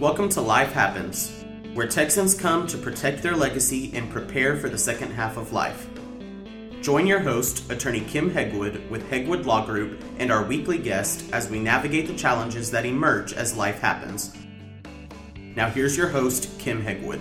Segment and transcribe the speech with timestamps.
[0.00, 4.76] Welcome to Life Happens, where Texans come to protect their legacy and prepare for the
[4.76, 5.88] second half of life.
[6.82, 11.48] Join your host, attorney Kim Hegwood with Hegwood Law Group, and our weekly guest as
[11.48, 14.36] we navigate the challenges that emerge as life happens.
[15.54, 17.20] Now, here's your host, Kim Hegwood.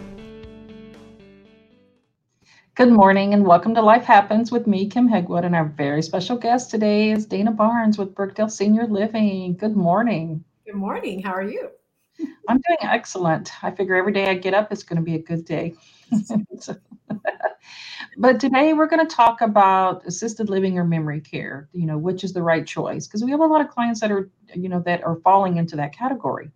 [2.74, 6.38] Good morning and welcome to Life Happens with me, Kim Hegwood, and our very special
[6.38, 9.58] guest today is Dana Barnes with Brookdale Senior Living.
[9.58, 10.44] Good morning.
[10.66, 11.22] Good morning.
[11.22, 11.70] How are you?
[12.48, 13.52] I'm doing excellent.
[13.64, 15.74] I figure every day I get up, it's going to be a good day.
[18.18, 22.24] but today we're going to talk about assisted living or memory care, you know, which
[22.24, 24.82] is the right choice because we have a lot of clients that are, you know,
[24.86, 26.52] that are falling into that category.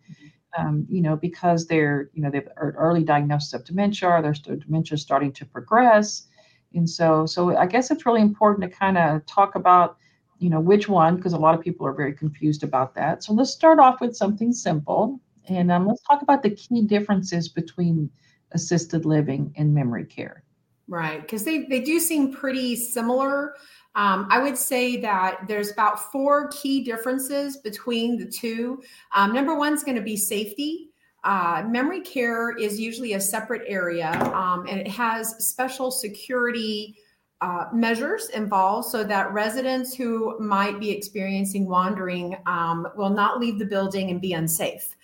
[0.57, 4.97] Um, you know, because they're, you know, they've early diagnosis of dementia, or their dementia
[4.97, 6.27] starting to progress.
[6.73, 9.97] And so, so I guess it's really important to kind of talk about,
[10.39, 13.23] you know, which one, because a lot of people are very confused about that.
[13.23, 15.19] So let's start off with something simple.
[15.47, 18.09] And um, let's talk about the key differences between
[18.51, 20.43] assisted living and memory care.
[20.87, 23.55] Right, because they, they do seem pretty similar.
[23.95, 28.81] Um, I would say that there's about four key differences between the two.
[29.13, 30.91] Um, number one is going to be safety.
[31.23, 36.95] Uh, memory care is usually a separate area um, and it has special security
[37.41, 43.59] uh, measures involved so that residents who might be experiencing wandering um, will not leave
[43.59, 44.95] the building and be unsafe.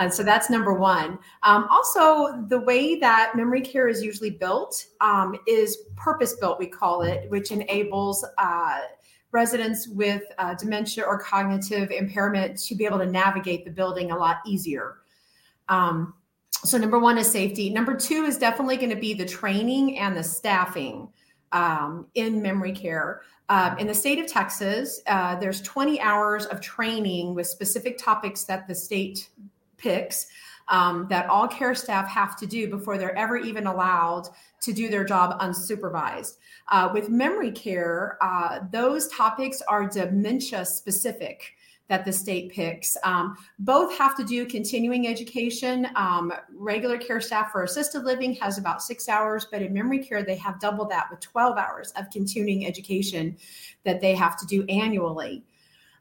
[0.00, 1.18] Uh, so that's number one.
[1.42, 6.68] Um, also, the way that memory care is usually built um, is purpose built, we
[6.68, 8.80] call it, which enables uh,
[9.30, 14.16] residents with uh, dementia or cognitive impairment to be able to navigate the building a
[14.16, 15.00] lot easier.
[15.68, 16.14] Um,
[16.64, 17.68] so, number one is safety.
[17.68, 21.10] Number two is definitely going to be the training and the staffing
[21.52, 23.20] um, in memory care.
[23.50, 28.44] Uh, in the state of Texas, uh, there's 20 hours of training with specific topics
[28.44, 29.28] that the state
[29.80, 30.26] picks
[30.68, 34.28] um, that all care staff have to do before they're ever even allowed
[34.62, 36.36] to do their job unsupervised.
[36.68, 41.54] Uh, with memory care, uh, those topics are dementia specific
[41.88, 42.96] that the state picks.
[43.02, 45.88] Um, both have to do continuing education.
[45.96, 50.22] Um, regular care staff for assisted living has about six hours, but in memory care,
[50.22, 53.36] they have double that with 12 hours of continuing education
[53.84, 55.42] that they have to do annually.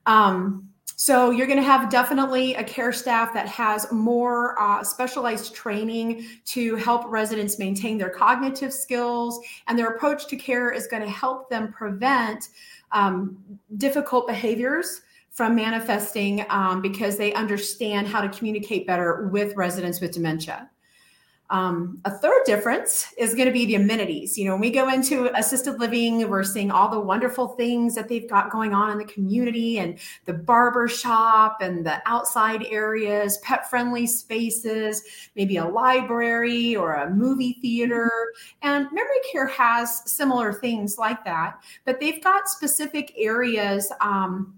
[0.06, 0.70] Um,
[1.02, 6.26] so you're going to have definitely a care staff that has more uh, specialized training
[6.48, 11.10] to help residents maintain their cognitive skills, and their approach to care is going to
[11.10, 12.50] help them prevent
[12.92, 13.38] um,
[13.78, 15.00] difficult behaviors
[15.32, 20.70] from manifesting um, because they understand how to communicate better with residents with dementia.
[21.52, 24.38] Um, a third difference is going to be the amenities.
[24.38, 28.08] You know, when we go into assisted living, we're seeing all the wonderful things that
[28.08, 33.40] they've got going on in the community and the barber shop and the outside areas,
[33.40, 35.02] pet friendly spaces,
[35.36, 38.12] maybe a library or a movie theater.
[38.62, 43.92] And memory care has similar things like that, but they've got specific areas.
[44.02, 44.56] Um,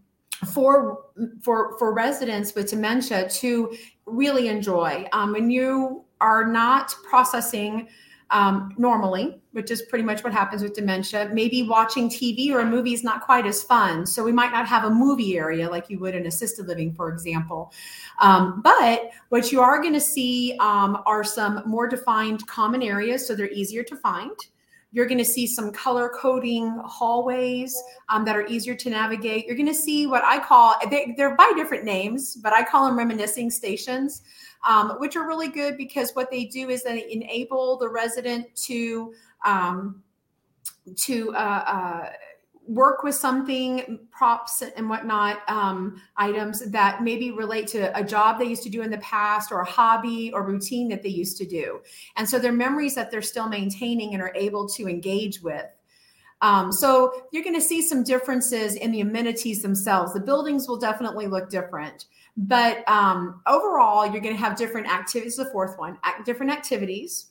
[0.53, 1.05] for
[1.41, 3.71] for for residents with dementia to
[4.07, 7.89] really enjoy um, when you are not processing
[8.31, 11.29] um, normally, which is pretty much what happens with dementia.
[11.33, 14.05] Maybe watching TV or a movie is not quite as fun.
[14.05, 17.09] So we might not have a movie area like you would in assisted living, for
[17.09, 17.73] example.
[18.21, 23.27] Um, but what you are going to see um, are some more defined common areas,
[23.27, 24.35] so they're easier to find.
[24.91, 29.45] You're going to see some color coding hallways um, that are easier to navigate.
[29.45, 32.87] You're going to see what I call, they, they're by different names, but I call
[32.87, 34.21] them reminiscing stations
[34.67, 39.13] um, which are really good because what they do is they enable the resident to
[39.45, 40.03] um,
[40.95, 42.09] to uh, uh,
[42.67, 48.45] work with something, props and whatnot, um, items that maybe relate to a job they
[48.45, 51.45] used to do in the past or a hobby or routine that they used to
[51.45, 51.81] do.
[52.17, 55.65] And so they're memories that they're still maintaining and are able to engage with.
[56.41, 60.13] Um, so you're going to see some differences in the amenities themselves.
[60.13, 62.05] The buildings will definitely look different.
[62.35, 65.35] But um, overall, you're going to have different activities.
[65.35, 67.27] The fourth one, different activities,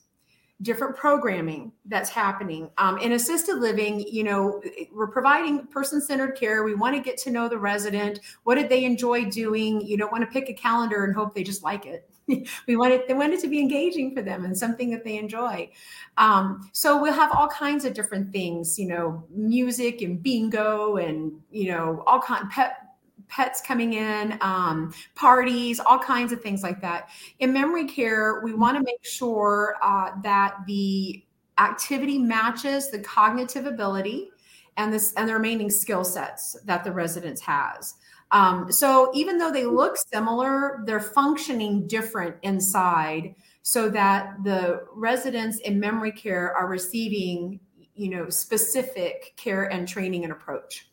[0.63, 2.71] different programming that's happening.
[2.79, 4.61] Um, in assisted living, you know,
[4.93, 6.65] we're providing person centered care.
[6.65, 8.21] We want to get to know the resident.
[8.45, 9.81] What did they enjoy doing?
[9.81, 12.09] You don't want to pick a calendar and hope they just like it.
[12.67, 15.19] we want it, they want it to be engaging for them and something that they
[15.19, 15.71] enjoy.
[16.19, 21.33] Um, so we'll have all kinds of different things, you know, music and bingo and,
[21.51, 22.90] you know, all kind pet
[23.31, 27.09] pets coming in, um, parties, all kinds of things like that.
[27.39, 31.25] In memory care, we want to make sure uh, that the
[31.59, 34.31] activity matches the cognitive ability
[34.77, 37.95] and this and the remaining skill sets that the residents has.
[38.33, 45.59] Um, so even though they look similar, they're functioning different inside so that the residents
[45.61, 47.61] in memory care are receiving
[47.95, 50.90] you know specific care and training and approach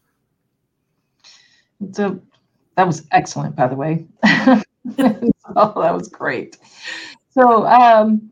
[1.91, 2.19] so
[2.75, 4.05] that was excellent by the way.
[5.55, 6.57] Oh that was great.
[7.31, 8.31] So um,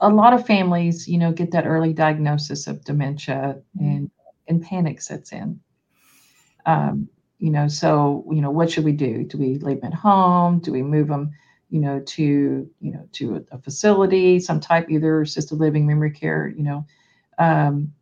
[0.00, 4.10] a lot of families you know get that early diagnosis of dementia and
[4.46, 5.60] and panic sets in.
[6.66, 7.08] Um,
[7.38, 9.24] you know so you know what should we do?
[9.24, 10.60] Do we leave them at home?
[10.60, 11.32] Do we move them
[11.74, 16.12] you know, to you know to a, a facility, some type either assisted living, memory
[16.12, 16.86] care, you know.
[17.38, 17.92] Um,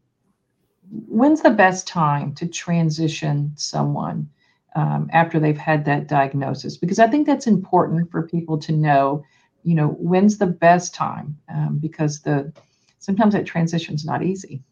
[0.92, 4.28] when's the best time to transition someone
[4.76, 6.76] um, after they've had that diagnosis?
[6.76, 9.24] Because I think that's important for people to know,
[9.62, 11.38] you know, when's the best time?
[11.48, 12.52] Um, because the
[12.98, 14.62] sometimes that transition is not easy.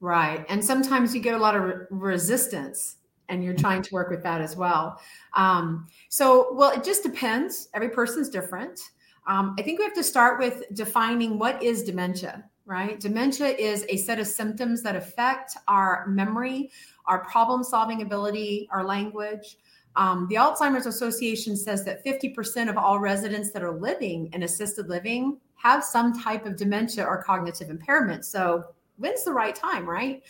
[0.00, 2.96] Right, and sometimes you get a lot of re- resistance
[3.28, 5.00] and you're trying to work with that as well.
[5.34, 7.68] Um, so, well, it just depends.
[7.74, 8.80] Every person's different.
[9.26, 13.00] Um, I think we have to start with defining what is dementia, right?
[13.00, 16.70] Dementia is a set of symptoms that affect our memory,
[17.06, 19.56] our problem solving ability, our language.
[19.96, 24.86] Um, the Alzheimer's Association says that 50% of all residents that are living in assisted
[24.86, 28.26] living have some type of dementia or cognitive impairment.
[28.26, 28.66] So,
[28.98, 30.22] when's the right time, right?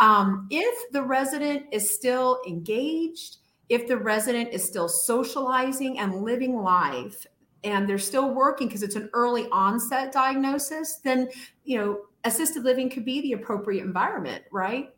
[0.00, 3.36] Um, if the resident is still engaged,
[3.68, 7.24] if the resident is still socializing and living life,
[7.68, 11.28] and they're still working because it's an early onset diagnosis, then
[11.64, 14.90] you know assisted living could be the appropriate environment, right?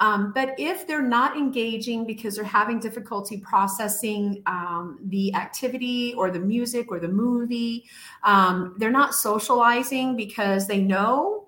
[0.00, 6.30] Um, but if they're not engaging because they're having difficulty processing um, the activity or
[6.30, 7.84] the music or the movie,
[8.24, 11.46] um, they're not socializing because they know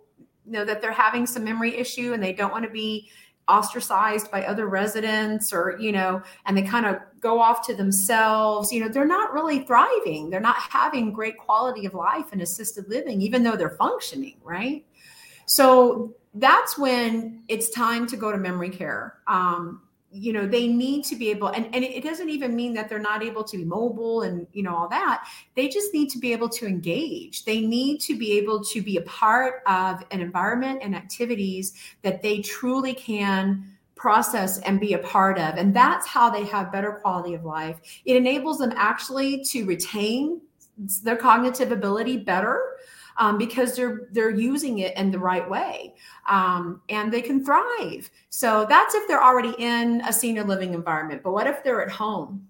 [0.49, 3.08] know that they're having some memory issue and they don't want to be
[3.49, 8.73] ostracized by other residents or you know and they kind of go off to themselves.
[8.73, 10.31] You know they're not really thriving.
[10.31, 14.85] They're not having great quality of life in assisted living even though they're functioning right?
[15.47, 19.19] So that's when it's time to go to memory care.
[19.27, 22.88] Um, you know they need to be able and, and it doesn't even mean that
[22.88, 25.26] they're not able to be mobile and you know all that.
[25.55, 27.44] They just need to be able to engage.
[27.44, 32.23] They need to be able to be a part of an environment and activities that
[32.23, 35.56] they truly can process and be a part of.
[35.56, 37.81] And that's how they have better quality of life.
[38.05, 40.41] It enables them actually to retain
[41.02, 42.76] their cognitive ability better
[43.19, 45.95] um, because they're they're using it in the right way
[46.29, 48.11] um, and they can thrive.
[48.31, 51.91] So that's if they're already in a senior living environment but what if they're at
[51.91, 52.47] home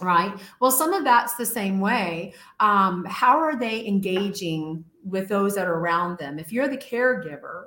[0.00, 0.34] right?
[0.60, 2.34] Well some of that's the same way.
[2.60, 6.38] Um, how are they engaging with those that are around them?
[6.38, 7.66] If you're the caregiver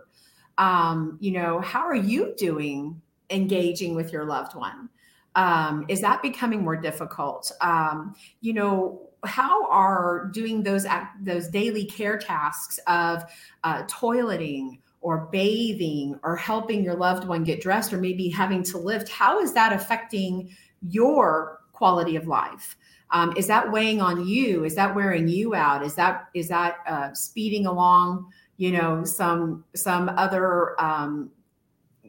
[0.57, 4.89] um, you know how are you doing engaging with your loved one?
[5.35, 7.51] Um, is that becoming more difficult?
[7.61, 10.85] Um, you know how are doing those
[11.21, 13.23] those daily care tasks of
[13.63, 18.77] uh, toileting or bathing or helping your loved one get dressed or maybe having to
[18.77, 20.49] lift how is that affecting
[20.81, 22.77] your quality of life?
[23.11, 24.65] Um, is that weighing on you?
[24.65, 25.83] Is that wearing you out?
[25.83, 31.31] Is that is that uh, speeding along you know some some other um,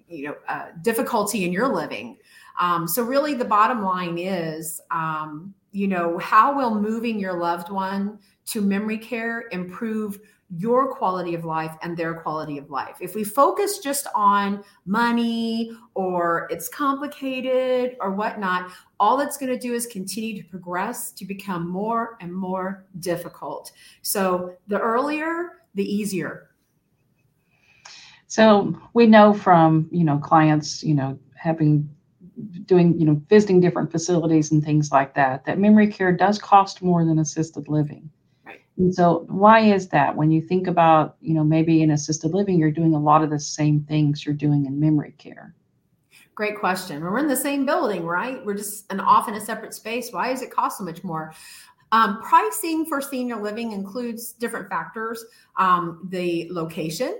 [0.08, 2.18] you know uh, difficulty in your living?
[2.60, 7.70] Um, so really the bottom line is um, you know, how will moving your loved
[7.70, 10.18] one to memory care improve
[10.56, 12.96] your quality of life and their quality of life?
[13.00, 19.58] If we focus just on money or it's complicated or whatnot, all it's going to
[19.58, 23.72] do is continue to progress to become more and more difficult.
[24.02, 26.48] So the earlier, the easier.
[28.26, 31.88] So we know from, you know, clients, you know, having
[32.64, 36.82] doing, you know, visiting different facilities and things like that, that memory care does cost
[36.82, 38.10] more than assisted living.
[38.44, 38.60] Right.
[38.76, 40.16] And so why is that?
[40.16, 43.30] When you think about, you know, maybe in assisted living, you're doing a lot of
[43.30, 45.54] the same things you're doing in memory care.
[46.34, 47.02] Great question.
[47.02, 48.44] We're in the same building, right?
[48.44, 50.12] We're just an off in a separate space.
[50.12, 51.34] Why does it cost so much more?
[51.90, 55.24] Um, pricing for senior living includes different factors
[55.58, 57.18] um, the location,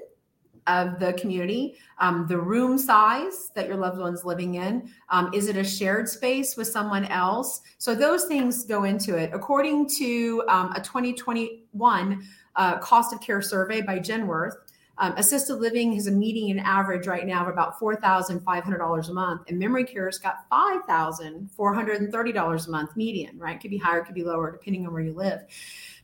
[0.69, 4.91] of the community, um, the room size that your loved one's living in.
[5.09, 7.63] Um, is it a shared space with someone else?
[7.79, 9.31] So those things go into it.
[9.33, 12.23] According to um, a 2021
[12.57, 14.55] uh, cost of care survey by Genworth,
[15.01, 19.59] um, assisted living has a median average right now of about $4,500 a month, and
[19.59, 23.61] memory care's got $5,430 a month median, right?
[23.61, 25.43] Could be higher, could be lower, depending on where you live.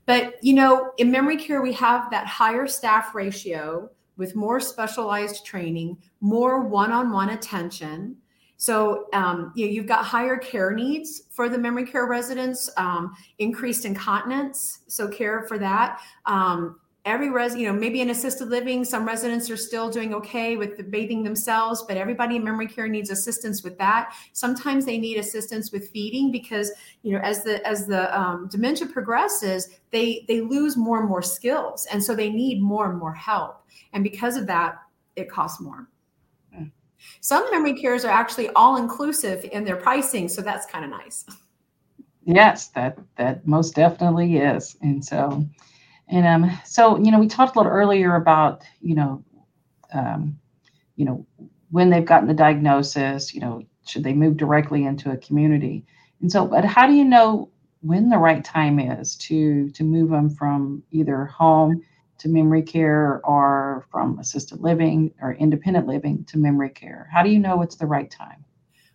[0.06, 5.44] But, you know, in memory care, we have that higher staff ratio with more specialized
[5.44, 8.16] training, more one on one attention.
[8.56, 13.14] So um, you know, you've got higher care needs for the memory care residents, um,
[13.38, 16.00] increased incontinence, so care for that.
[16.26, 20.57] Um, every res, you know, maybe in assisted living, some residents are still doing okay
[20.57, 24.15] with the bathing themselves, but everybody in memory care needs assistance with that.
[24.33, 28.87] Sometimes they need assistance with feeding because, you know, as the as the um, dementia
[28.87, 33.15] progresses, they they lose more and more skills, and so they need more and more
[33.15, 33.63] help.
[33.93, 34.77] And because of that,
[35.15, 35.89] it costs more.
[36.55, 36.65] Hmm.
[37.21, 41.25] Some memory cares are actually all inclusive in their pricing, so that's kind of nice.
[42.25, 45.47] Yes, that that most definitely is, and so
[46.09, 49.25] and um, so, you know, we talked a little earlier about, you know,
[49.93, 50.39] um,
[50.97, 51.27] you know,
[51.71, 55.85] when they've gotten the diagnosis, you know, should they move directly into a community?
[56.21, 60.11] And so, but how do you know when the right time is to to move
[60.11, 61.83] them from either home
[62.19, 67.09] to memory care or from assisted living or independent living to memory care?
[67.13, 68.45] How do you know it's the right time?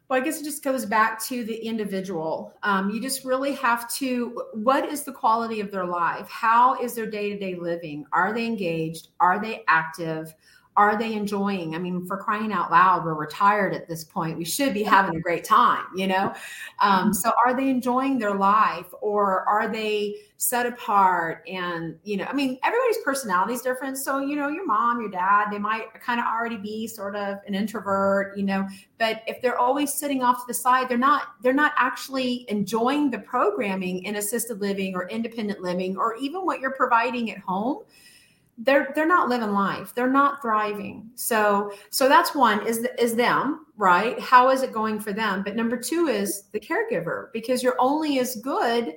[0.09, 2.57] Well, I guess it just goes back to the individual.
[2.63, 6.27] Um, you just really have to what is the quality of their life?
[6.27, 8.05] How is their day to day living?
[8.11, 9.09] Are they engaged?
[9.19, 10.33] Are they active?
[10.79, 11.75] Are they enjoying?
[11.75, 14.37] I mean, for crying out loud, we're retired at this point.
[14.37, 16.33] We should be having a great time, you know?
[16.79, 17.11] Um, mm-hmm.
[17.11, 21.43] so are they enjoying their life or are they set apart?
[21.49, 23.97] And, you know, I mean, everybody's personality is different.
[23.97, 27.39] So, you know, your mom, your dad, they might kind of already be sort of
[27.45, 28.65] an introvert, you know,
[28.99, 33.11] but if they're always sitting off to the side, they're not, they're not actually enjoying
[33.11, 37.83] the programming in assisted living or independent living or even what you're providing at home
[38.59, 39.93] they're they're not living life.
[39.95, 41.09] They're not thriving.
[41.15, 44.19] So so that's one is is them right?
[44.19, 45.41] How is it going for them?
[45.41, 48.95] But number two is the caregiver because you're only as good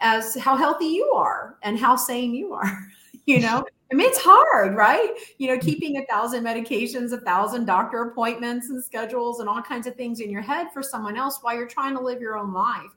[0.00, 2.88] as how healthy you are and how sane you are
[3.26, 3.64] you know?
[3.92, 5.10] I mean, it's hard, right?
[5.36, 9.86] You know, keeping a thousand medications, a thousand doctor appointments and schedules and all kinds
[9.86, 12.54] of things in your head for someone else while you're trying to live your own
[12.54, 12.88] life.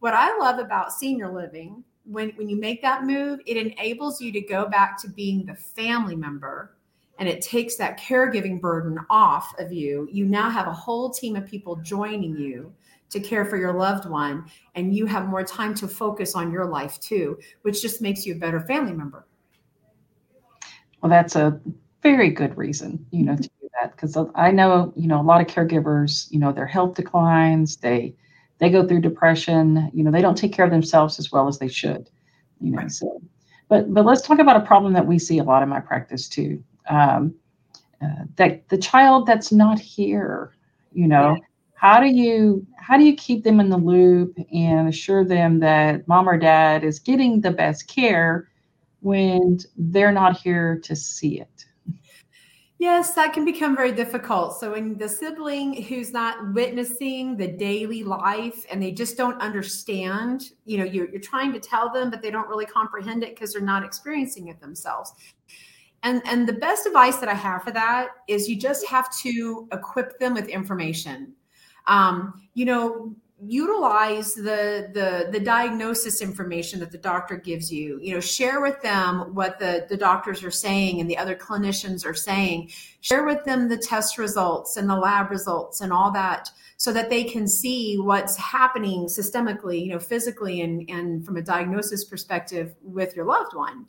[0.00, 4.32] What I love about senior living when when you make that move, it enables you
[4.32, 6.74] to go back to being the family member
[7.18, 10.08] and it takes that caregiving burden off of you.
[10.10, 12.72] You now have a whole team of people joining you
[13.10, 16.66] to care for your loved one and you have more time to focus on your
[16.66, 19.26] life too, which just makes you a better family member.
[21.02, 21.60] Well, that's a
[22.02, 25.40] very good reason, you know, to do that because I know, you know, a lot
[25.40, 28.14] of caregivers, you know, their health declines, they
[28.58, 31.58] they go through depression you know they don't take care of themselves as well as
[31.58, 32.08] they should
[32.60, 32.92] you know right.
[32.92, 33.20] so
[33.68, 36.28] but but let's talk about a problem that we see a lot in my practice
[36.28, 37.34] too um,
[38.02, 40.54] uh, that the child that's not here
[40.92, 41.44] you know yeah.
[41.74, 46.06] how do you how do you keep them in the loop and assure them that
[46.08, 48.48] mom or dad is getting the best care
[49.00, 51.64] when they're not here to see it
[52.78, 54.58] Yes, that can become very difficult.
[54.60, 60.52] So, when the sibling who's not witnessing the daily life and they just don't understand,
[60.64, 63.52] you know, you're, you're trying to tell them, but they don't really comprehend it because
[63.52, 65.12] they're not experiencing it themselves.
[66.04, 69.68] And, and the best advice that I have for that is you just have to
[69.72, 71.34] equip them with information.
[71.88, 77.98] Um, you know, utilize the the the diagnosis information that the doctor gives you.
[78.00, 82.04] You know share with them what the the doctors are saying and the other clinicians
[82.04, 82.70] are saying.
[83.00, 87.10] Share with them the test results and the lab results and all that so that
[87.10, 92.74] they can see what's happening systemically you know physically and and from a diagnosis perspective
[92.82, 93.86] with your loved one.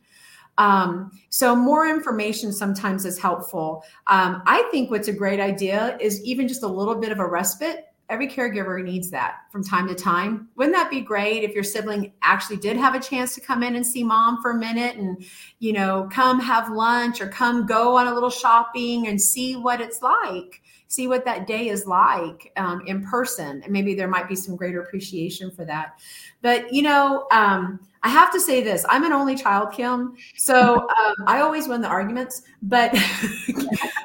[0.60, 3.84] Um, so more information sometimes is helpful.
[4.08, 7.25] Um, I think what's a great idea is even just a little bit of a
[7.25, 10.50] respite every caregiver needs that from time to time.
[10.56, 13.75] Wouldn't that be great if your sibling actually did have a chance to come in
[13.75, 15.24] and see mom for a minute and,
[15.60, 19.80] you know, come have lunch or come go on a little shopping and see what
[19.80, 23.62] it's like, see what that day is like um, in person.
[23.63, 26.00] And maybe there might be some greater appreciation for that.
[26.42, 30.15] But, you know, um, I have to say this I'm an only child, Kim.
[30.36, 33.01] So um, I always win the arguments, but, but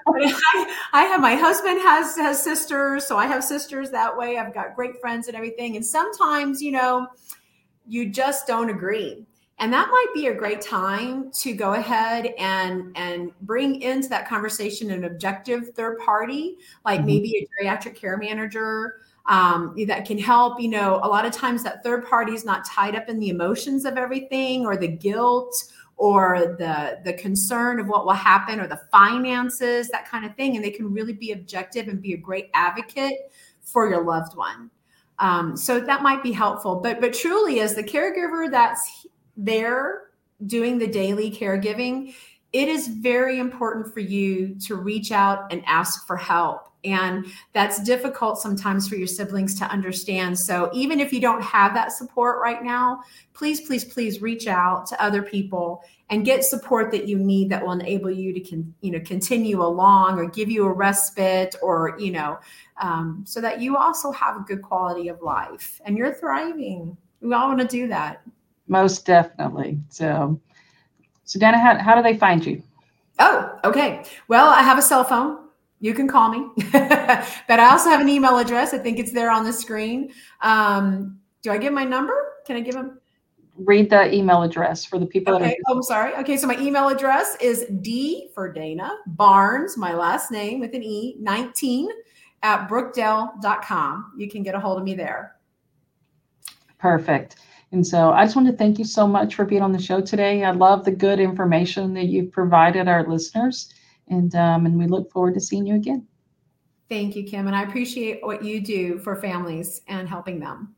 [0.07, 3.07] I, I, have my husband has, has sisters.
[3.07, 4.39] So I have sisters that way.
[4.39, 5.77] I've got great friends and everything.
[5.77, 7.07] And sometimes, you know,
[7.87, 9.27] you just don't agree.
[9.59, 14.29] And that might be a great time to go ahead and, and bring into that
[14.29, 17.07] conversation an objective third party, like mm-hmm.
[17.07, 18.97] maybe a geriatric care manager
[19.27, 20.61] um, that can help.
[20.61, 23.29] You know, a lot of times that third party is not tied up in the
[23.29, 25.65] emotions of everything or the guilt
[25.97, 30.57] or the the concern of what will happen or the finances, that kind of thing,
[30.57, 34.71] and they can really be objective and be a great advocate for your loved one.
[35.19, 36.77] Um, so that might be helpful.
[36.77, 40.11] But but truly, as the caregiver that's there
[40.47, 42.15] doing the daily caregiving,
[42.55, 46.71] it is very important for you to reach out and ask for help.
[46.85, 50.39] And that's difficult sometimes for your siblings to understand.
[50.39, 54.87] So even if you don't have that support right now, please, please, please reach out
[54.87, 58.73] to other people and get support that you need that will enable you to can,
[58.83, 62.39] you know continue along or give you a respite or you know
[62.81, 66.97] um, so that you also have a good quality of life and you're thriving.
[67.21, 68.23] We all want to do that.
[68.69, 69.79] Most definitely.
[69.89, 70.39] So,
[71.25, 72.63] so Dana, how, how do they find you?
[73.19, 74.05] Oh, okay.
[74.29, 75.39] Well, I have a cell phone.
[75.81, 78.73] You can call me, but I also have an email address.
[78.73, 80.13] I think it's there on the screen.
[80.41, 82.15] Um, do I give my number?
[82.47, 83.01] Can I give them?
[83.57, 85.45] Read the email address for the people okay.
[85.45, 85.57] that are.
[85.69, 86.15] Oh, I'm sorry.
[86.15, 90.83] Okay, so my email address is D for Dana Barnes, my last name with an
[90.83, 91.89] E, 19
[92.43, 94.13] at brookdale.com.
[94.17, 95.37] You can get a hold of me there.
[96.79, 97.37] Perfect.
[97.73, 100.01] And so I just want to thank you so much for being on the show
[100.01, 100.45] today.
[100.45, 103.73] I love the good information that you've provided our listeners,
[104.09, 106.07] and um, and we look forward to seeing you again.
[106.89, 110.75] Thank you, Kim, and I appreciate what you do for families and helping them.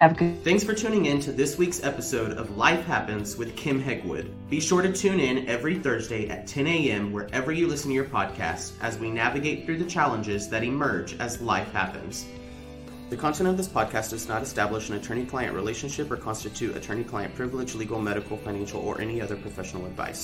[0.00, 0.44] Have a good.
[0.44, 4.30] Thanks for tuning in to this week's episode of Life Happens with Kim Hegwood.
[4.48, 7.12] Be sure to tune in every Thursday at 10 a.m.
[7.12, 11.42] wherever you listen to your podcast as we navigate through the challenges that emerge as
[11.42, 12.24] life happens.
[13.10, 17.02] The content of this podcast does not establish an attorney client relationship or constitute attorney
[17.02, 20.18] client privilege, legal, medical, financial, or any other professional advice.